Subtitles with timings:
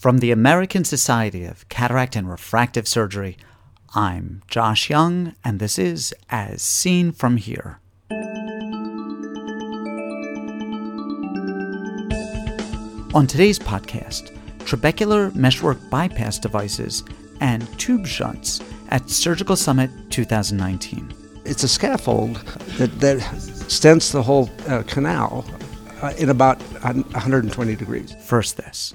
[0.00, 3.36] From the American Society of Cataract and Refractive Surgery,
[3.94, 7.80] I'm Josh Young, and this is As Seen From Here.
[13.14, 17.04] On today's podcast, trabecular meshwork bypass devices
[17.40, 21.12] and tube shunts at Surgical Summit 2019.
[21.44, 22.36] It's a scaffold
[22.78, 25.44] that, that stents the whole uh, canal
[26.00, 28.14] uh, in about 120 degrees.
[28.24, 28.94] First, this.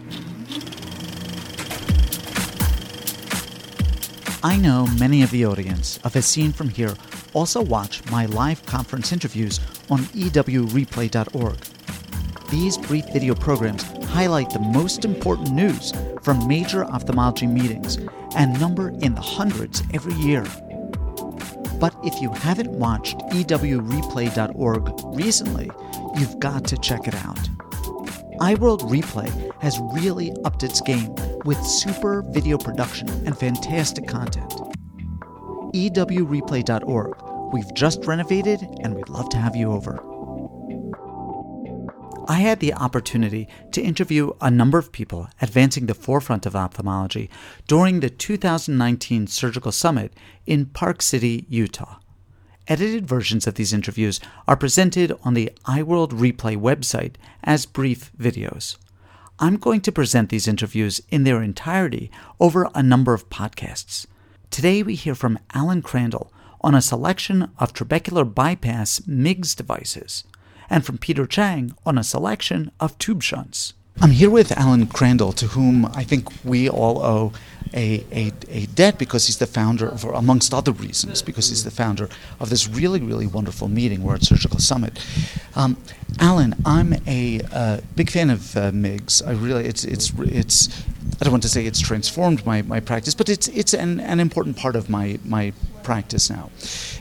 [4.46, 6.94] I know many of the audience of As Seen From Here
[7.34, 9.60] also watch my live conference interviews
[9.90, 11.58] on ewreplay.org.
[12.52, 15.92] These brief video programs highlight the most important news
[16.22, 17.98] from major ophthalmology meetings
[18.36, 20.44] and number in the hundreds every year.
[21.80, 25.72] But if you haven't watched ewreplay.org recently,
[26.20, 27.50] you've got to check it out.
[28.40, 34.52] EyeWorld Replay has really upped its game with super video production and fantastic content.
[35.74, 37.54] ewreplay.org.
[37.54, 40.04] We've just renovated and we'd love to have you over.
[42.28, 47.30] I had the opportunity to interview a number of people advancing the forefront of ophthalmology
[47.68, 50.12] during the 2019 Surgical Summit
[50.48, 52.00] in Park City, Utah.
[52.68, 58.78] Edited versions of these interviews are presented on the EyeWorld Replay website as brief videos.
[59.38, 64.06] I'm going to present these interviews in their entirety over a number of podcasts.
[64.50, 70.24] Today we hear from Alan Crandall on a selection of trabecular bypass MIGS devices,
[70.70, 73.74] and from Peter Chang on a selection of tube shunts.
[74.00, 77.34] I'm here with Alan Crandall, to whom I think we all owe
[77.74, 81.72] a, a, a debt because he's the founder, of, amongst other reasons, because he's the
[81.72, 84.04] founder of this really, really wonderful meeting.
[84.04, 85.00] We're at Surgical Summit.
[85.56, 85.78] Um,
[86.20, 89.22] Alan, I'm a uh, big fan of uh, MIGS.
[89.26, 90.84] I really, it's, it's, it's,
[91.20, 94.20] I don't want to say it's transformed my, my practice, but it's, it's an, an
[94.20, 95.54] important part of my, my
[95.86, 96.50] practice now.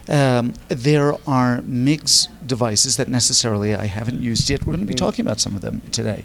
[0.09, 4.61] Um, there are MIGS devices that necessarily I haven't used yet.
[4.61, 6.25] We're going to be talking about some of them today.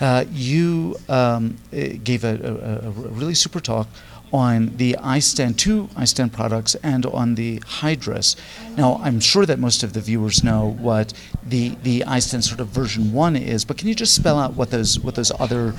[0.00, 3.88] Uh, you um, eh, gave a, a, a, really super talk
[4.32, 8.36] on the iStent, two iStent products, and on the Hydrus.
[8.76, 11.12] Now, I'm sure that most of the viewers know what
[11.46, 14.70] the, the iStent sort of version one is, but can you just spell out what
[14.70, 15.74] those what those other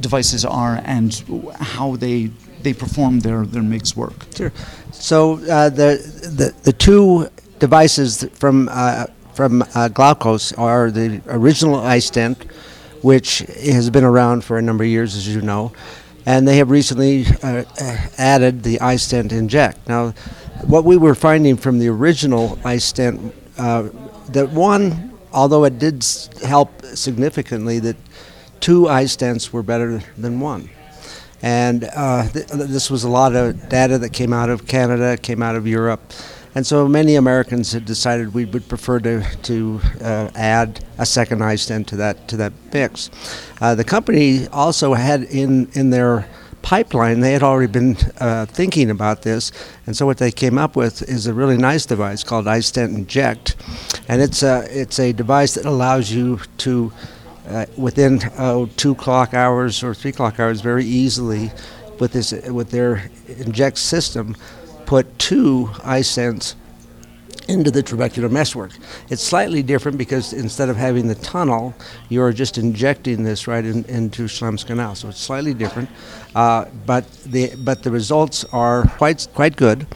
[0.00, 1.22] devices are and
[1.60, 2.30] how they
[2.62, 4.26] they perform their their MIGS work?
[4.34, 4.52] Sure.
[4.92, 5.96] So uh, the,
[6.36, 7.28] the the two
[7.58, 9.88] devices from uh, from uh,
[10.58, 12.36] are the original iStent
[13.02, 15.72] which has been around for a number of years, as you know.
[16.26, 19.88] And they have recently uh, uh, added the iStent Inject.
[19.88, 20.10] Now,
[20.66, 23.88] what we were finding from the original iStent, uh,
[24.28, 26.04] that one, although it did
[26.44, 27.96] help significantly, that
[28.60, 30.68] two iStents were better than one.
[31.42, 35.42] And uh, th- this was a lot of data that came out of Canada, came
[35.42, 36.00] out of Europe.
[36.54, 41.38] And so many Americans had decided we would prefer to, to uh, add a second
[41.40, 43.08] iStent to that to that mix.
[43.60, 46.26] Uh, the company also had in in their
[46.62, 49.52] pipeline they had already been uh, thinking about this,
[49.86, 53.54] and so what they came up with is a really nice device called iStent Inject,
[54.08, 56.92] and it's a it's a device that allows you to
[57.50, 61.50] uh, within uh, two clock hours or three clock hours very easily
[61.98, 64.36] with this with their inject system
[64.86, 66.54] put two iStents
[67.48, 68.72] into the trabecular meshwork.
[69.08, 71.74] It's slightly different because instead of having the tunnel,
[72.08, 74.94] you're just injecting this right in, into Schlemm's canal.
[74.94, 75.90] So it's slightly different,
[76.34, 79.86] uh, but the but the results are quite quite good,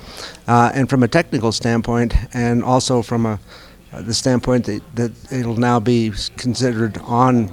[0.48, 3.38] uh, and from a technical standpoint, and also from a
[4.00, 7.50] the standpoint that, that it'll now be considered on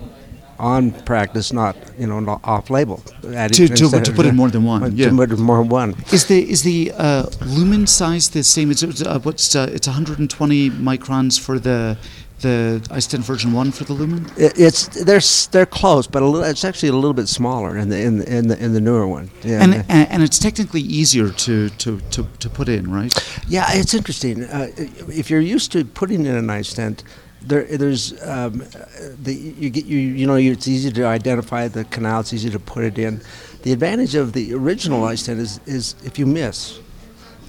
[0.62, 2.97] on practice, not you know not off label.
[3.24, 4.96] To, to, to, put in more than one.
[4.96, 5.09] Yeah.
[5.09, 5.96] To put in more than one.
[6.12, 8.69] Is the is the uh, lumen size the same?
[8.69, 11.97] It's uh, what's uh, it's 120 microns for the
[12.41, 14.25] the iStent version one for the lumen?
[14.38, 15.22] It's they're
[15.52, 18.47] they're close, but little, it's actually a little bit smaller in the in the in
[18.47, 19.29] the, in the newer one.
[19.43, 19.64] Yeah.
[19.64, 23.14] And, and, and it's technically easier to, to, to, to put in, right?
[23.47, 24.43] Yeah, it's interesting.
[24.43, 27.03] Uh, if you're used to putting in an iStent,
[27.41, 28.64] there, there's um,
[29.23, 32.20] the you get you you know it's easy to identify the canal.
[32.20, 33.22] It's easy to put it in.
[33.64, 36.79] The advantage of the original iStent is is if you miss,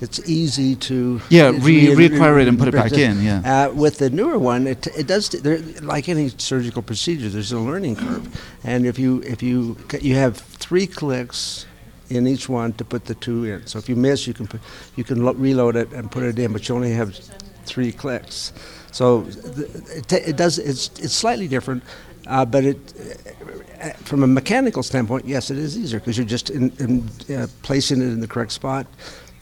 [0.02, 3.22] it's easy to yeah re- reacquire it and put it back in.
[3.22, 3.40] Yeah.
[3.52, 5.25] Uh, with the newer one, it it does
[5.94, 7.28] like any surgical procedure.
[7.28, 8.25] There's a learning curve,
[8.64, 11.66] and if you if you you have three clicks
[12.10, 13.66] in each one to put the two in.
[13.66, 14.60] So if you miss, you can put,
[14.96, 17.16] you can lo- reload it and put it in, but you only have
[17.64, 18.52] three clicks.
[18.90, 20.58] So it, it does.
[20.58, 21.82] It's it's slightly different,
[22.26, 22.78] Uh, but it,
[23.82, 27.46] uh, from a mechanical standpoint, yes, it is easier because you're just in, in, uh,
[27.62, 28.87] placing it in the correct spot,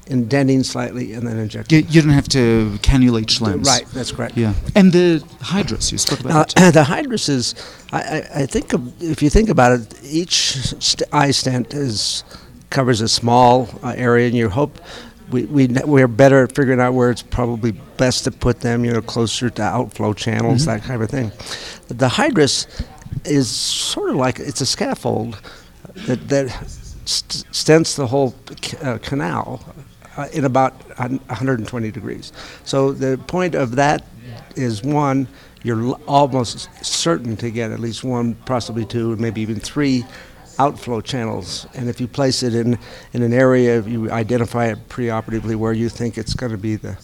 [0.06, 1.80] indenting slightly, and then injecting.
[1.80, 3.66] You, you don't have to cannulate Schlemms.
[3.66, 4.36] Right, that's correct.
[4.36, 4.54] Yeah.
[4.74, 6.54] And the hydrus, you spoke about it.
[6.74, 7.54] the hydrus is,
[7.92, 12.24] I, I, I think, of, if you think about it, each st- iStent is
[12.70, 14.78] covers a small uh, area, and you hope
[15.30, 18.92] we, we we're better at figuring out where it's probably best to put them, you
[18.92, 21.30] know, closer to outflow channels, that kind of thing.
[21.88, 22.66] The hydrus
[23.24, 25.40] is sort of like it's a scaffold
[26.06, 26.48] that that
[27.04, 29.62] st- stents the whole c- uh, canal
[30.20, 32.32] uh, in about 120 degrees.
[32.64, 34.04] So the point of that
[34.54, 35.26] is one,
[35.62, 40.04] you're l- almost certain to get at least one, possibly two, and maybe even three
[40.58, 41.66] outflow channels.
[41.72, 42.78] And if you place it in,
[43.14, 46.98] in an area, you identify it preoperatively where you think it's going to be the,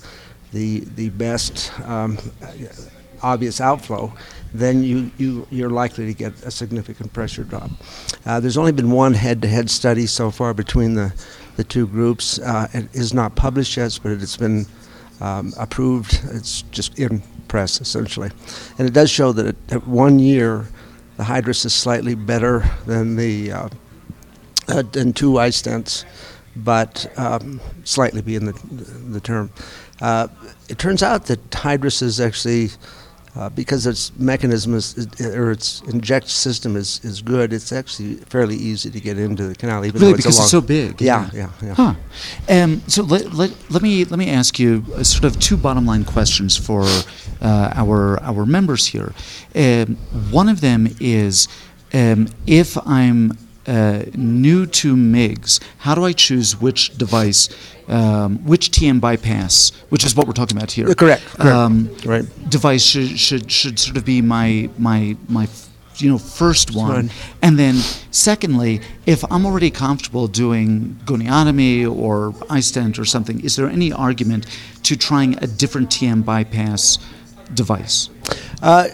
[0.53, 2.19] the, the best um,
[3.23, 4.13] obvious outflow,
[4.53, 7.71] then you, you, you're likely to get a significant pressure drop.
[8.27, 11.15] Uh, there's only been one head to head study so far between the,
[11.57, 12.39] the two groups.
[12.39, 14.67] Uh, it is not published yet, but it's been
[15.21, 16.21] um, approved.
[16.31, 18.31] It's just in press, essentially.
[18.79, 20.67] And it does show that at, one year,
[21.17, 23.69] the hydrus is slightly better than the uh,
[24.69, 26.05] uh, than two iStents,
[26.57, 28.53] but um, slightly being the,
[29.11, 29.51] the term.
[30.01, 30.29] Uh,
[30.69, 32.71] it turns out that hydrus is actually
[33.37, 37.53] uh, because its mechanism is, or its inject system is, is good.
[37.53, 40.51] It's actually fairly easy to get into the canal, even Really, though it's because it's
[40.51, 41.01] so big.
[41.01, 41.75] Yeah, yeah, yeah.
[41.75, 41.95] Huh.
[42.49, 45.85] Um, so let, let, let me let me ask you uh, sort of two bottom
[45.85, 46.83] line questions for
[47.43, 49.13] uh, our our members here.
[49.55, 49.97] Um,
[50.31, 51.49] one of them is
[51.93, 57.49] um, if I'm uh, new to MIGS, how do I choose which device,
[57.89, 60.87] um, which TM bypass, which is what we're talking about here?
[60.95, 61.57] Correct, correct.
[61.57, 62.25] Um, Right.
[62.51, 65.49] Device should, should should sort of be my my my
[65.99, 67.11] you know first one,
[67.43, 67.77] and then
[68.11, 74.47] secondly, if I'm already comfortable doing goniotomy or iStent or something, is there any argument
[74.83, 76.99] to trying a different TM bypass
[77.55, 78.11] device?
[78.63, 78.89] Uh,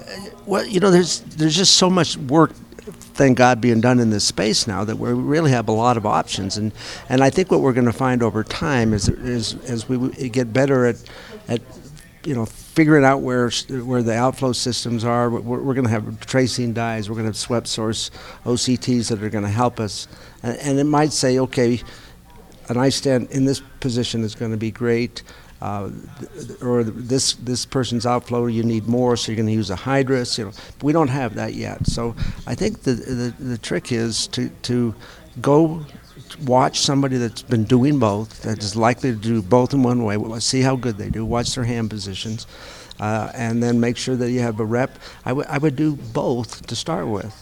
[0.47, 2.53] well, you know, there's there's just so much work,
[3.15, 6.07] thank God, being done in this space now that we really have a lot of
[6.07, 6.73] options, and
[7.09, 10.53] and I think what we're going to find over time is is as we get
[10.53, 10.97] better at
[11.49, 11.61] at
[12.25, 13.51] you know figuring out where
[13.85, 15.31] where the outflow systems are.
[15.31, 17.09] We're, we're going to have tracing dyes.
[17.09, 18.11] We're going to have swept source
[18.45, 20.09] OCTs that are going to help us,
[20.43, 21.81] and, and it might say, okay,
[22.69, 25.23] an iStent in this position is going to be great.
[25.63, 25.91] Uh,
[26.61, 30.37] or this this person's outflow, you need more, so you're going to use a hydrus.
[30.39, 31.87] You know, we don't have that yet.
[31.87, 32.17] So
[32.49, 34.95] I think the the, the trick is to to
[35.41, 35.85] go
[36.45, 40.17] watch somebody that's been doing both, that is likely to do both in one way.
[40.17, 41.25] w- See how good they do.
[41.25, 42.47] Watch their hand positions,
[42.99, 44.99] uh, and then make sure that you have a rep.
[45.25, 47.35] I would I would do both to start with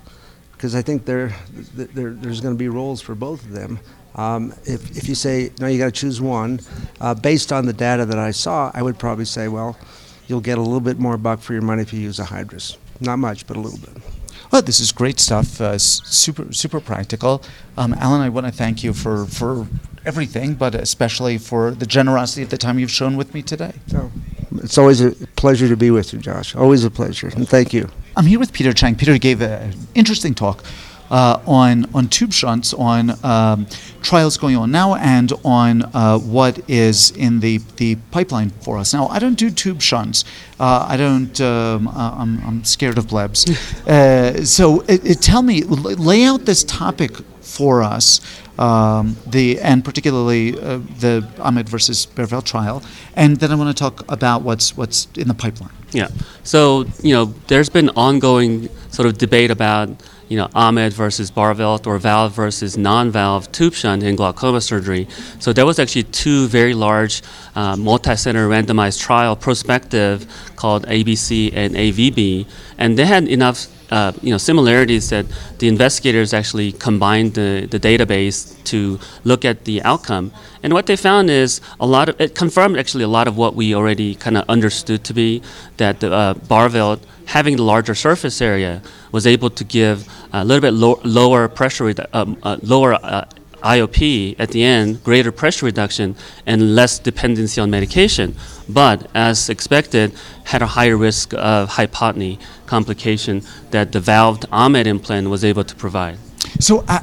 [0.52, 1.34] because I think there,
[1.74, 3.78] there there's going to be roles for both of them.
[4.14, 6.60] Um, if, if you say no, you got to choose one,
[7.00, 9.78] uh, based on the data that I saw, I would probably say, well,
[10.26, 12.76] you'll get a little bit more buck for your money if you use a hydrus.
[13.00, 14.02] Not much, but a little bit.
[14.50, 15.60] Well, this is great stuff.
[15.60, 17.42] Uh, super, super practical.
[17.76, 19.68] Um, Alan, I want to thank you for, for
[20.04, 23.74] everything, but especially for the generosity of the time you've shown with me today.
[23.86, 24.10] So
[24.56, 26.56] it's always a pleasure to be with you, Josh.
[26.56, 27.88] Always a pleasure, and thank you.
[28.16, 28.96] I'm here with Peter Chang.
[28.96, 30.64] Peter gave an interesting talk
[31.10, 33.66] uh, on on tube shunts, on um,
[34.02, 38.92] trials going on now, and on uh, what is in the, the pipeline for us.
[38.94, 40.24] Now, I don't do tube shunts.
[40.58, 41.40] Uh, I don't.
[41.40, 43.48] Um, uh, I'm, I'm scared of blebs.
[43.86, 48.20] uh, so, it, it, tell me, lay out this topic for us.
[48.58, 52.82] Um, the and particularly uh, the Ahmed versus Baerveldt trial,
[53.16, 55.72] and then I want to talk about what's what's in the pipeline.
[55.92, 56.08] Yeah.
[56.44, 59.88] So, you know, there's been ongoing sort of debate about,
[60.30, 65.08] you know, Ahmed versus Baerveldt or valve versus non-valve tube shunt in glaucoma surgery.
[65.40, 67.20] So there was actually two very large
[67.56, 72.46] uh, multi-center randomized trial prospective called ABC and AVB,
[72.78, 75.26] and they had enough uh, you know similarities that
[75.58, 80.32] the investigators actually combined the, the database to look at the outcome.
[80.62, 83.54] And what they found is a lot of it confirmed actually a lot of what
[83.54, 85.42] we already kind of understood to be
[85.76, 88.82] that the uh, having the larger surface area
[89.12, 93.24] was able to give a little bit low, lower pressure, redu- um, uh, lower uh,
[93.62, 98.34] IOP at the end, greater pressure reduction, and less dependency on medication.
[98.68, 100.12] But as expected,
[100.44, 105.74] had a higher risk of hypotony complication that the valved Ahmed implant was able to
[105.74, 106.18] provide.
[106.58, 107.00] So, uh,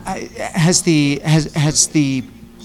[0.54, 2.24] has the has has the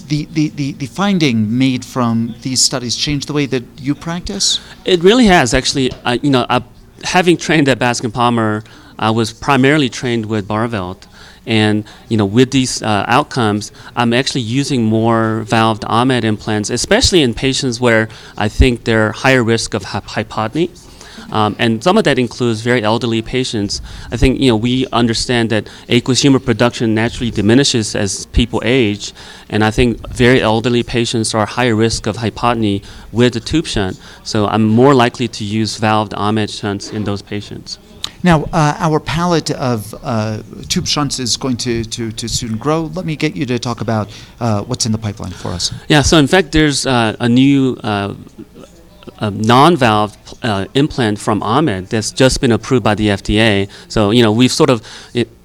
[0.08, 4.60] the, the, the, the finding made from these studies changed the way that you practice?
[4.84, 5.90] It really has actually.
[6.04, 6.60] Uh, you know, uh,
[7.04, 8.62] having trained at Bascom Palmer
[9.02, 11.06] I was primarily trained with Baerveldt.
[11.46, 17.22] And you know, with these uh, outcomes, I'm actually using more valved Ahmed implants, especially
[17.22, 20.70] in patients where I think they're higher risk of hypotony.
[21.32, 23.80] Um, and some of that includes very elderly patients.
[24.10, 29.14] I think you know we understand that aqueous humor production naturally diminishes as people age,
[29.48, 33.98] and I think very elderly patients are higher risk of hypotony with the tube shunt.
[34.24, 37.78] So I'm more likely to use valved Ahmed shunts in those patients.
[38.22, 42.82] Now, uh, our palette of uh, tube shunts is going to, to, to soon grow.
[42.82, 45.72] Let me get you to talk about uh, what's in the pipeline for us.
[45.88, 48.14] Yeah, so in fact, there's uh, a new uh,
[49.30, 53.68] non-valve uh, implant from Ahmed that's just been approved by the FDA.
[53.88, 54.82] So you know we've sort of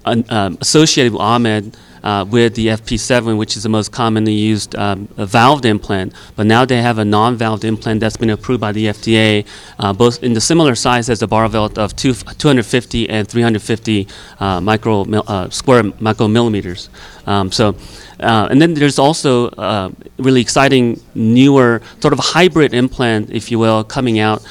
[0.04, 5.08] uh, associated with Ahmed uh, with the FP7, which is the most commonly used um,
[5.16, 6.12] valved implant.
[6.36, 9.46] But now they have a non-valved implant that's been approved by the FDA,
[9.78, 14.08] uh, both in the similar size as the Baerveldt of two, 250 and 350
[14.40, 16.88] uh, micro uh, square micromillimeters.
[17.26, 17.76] Um, so.
[18.20, 23.60] Uh, and then there's also uh, really exciting newer sort of hybrid implant, if you
[23.60, 24.42] will, coming out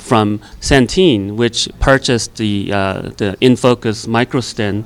[0.00, 2.70] from Santen, which purchased the
[3.16, 4.84] the InnFocus MicroShunt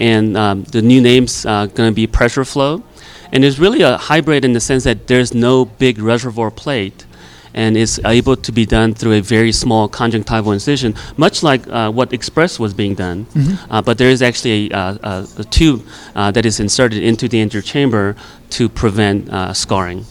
[0.00, 2.82] and um, the new name's uh, going to be PreserFlo.
[3.32, 7.06] And it's really a hybrid in the sense that there's no big reservoir plate
[7.54, 11.90] and it's able to be done through a very small conjunctival incision, much like uh,
[11.90, 13.26] what Ex-PRESS was being done.
[13.26, 13.72] Mm-hmm.
[13.72, 17.40] Uh, but there is actually a, a, a tube uh, that is inserted into the
[17.40, 18.16] anterior chamber
[18.50, 20.04] to prevent uh, scarring.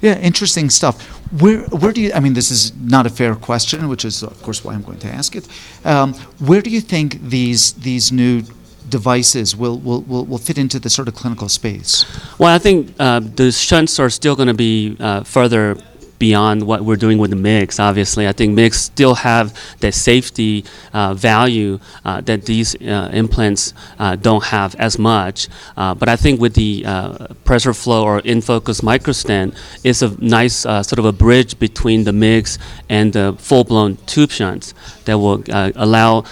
[0.00, 1.02] Yeah, interesting stuff.
[1.40, 2.12] Where, where do you?
[2.14, 4.98] I mean, this is not a fair question, which is, of course, why I'm going
[5.00, 5.48] to ask it.
[5.84, 8.42] Um, where do you think these these new
[8.88, 12.04] devices will, will, will, will fit into the sort of clinical space?
[12.38, 15.76] Well, I think uh, the shunts are still going to be uh, further
[16.18, 17.78] beyond what we're doing with the MIGS.
[17.80, 23.74] Obviously, I think MIGS still have that safety uh, value uh, that these uh, implants
[23.98, 25.48] uh, don't have as much.
[25.76, 27.10] Uh, but I think with the uh,
[27.44, 32.58] PreserFlo or InnFocus MicroShunt, it's a nice sort of a bridge between the MIGS
[32.88, 35.42] and the full-blown tube shunts that will
[35.76, 36.24] allow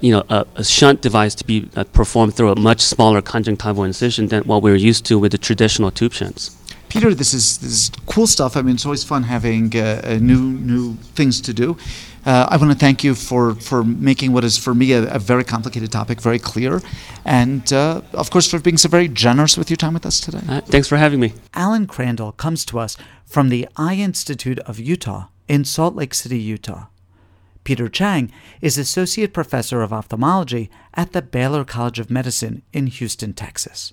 [0.00, 4.28] you know a, a, shunt device to be performed through a much smaller conjunctival incision
[4.28, 6.56] than what we're used to with the traditional tube shunts.
[6.96, 8.56] Peter, this is this is cool stuff.
[8.56, 11.76] I mean, it's always fun having uh, uh, new new things to do.
[12.24, 15.18] Uh, I want to thank you for for making what is for me a, a
[15.18, 16.80] very complicated topic very clear,
[17.26, 20.40] and uh, of course for being so very generous with your time with us today.
[20.48, 21.34] Uh, thanks for having me.
[21.52, 26.38] Alan Crandall comes to us from the Eye Institute of Utah in Salt Lake City,
[26.38, 26.86] Utah.
[27.62, 33.34] Peter Chang is associate professor of ophthalmology at the Baylor College of Medicine in Houston,
[33.34, 33.92] Texas.